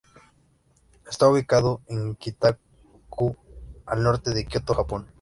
Está 1.07 1.29
ubicado 1.29 1.79
en 1.85 2.15
Kita-ku, 2.15 3.37
al 3.85 4.01
norte 4.01 4.31
de 4.31 4.47
Kioto, 4.47 4.73
Japón. 4.73 5.07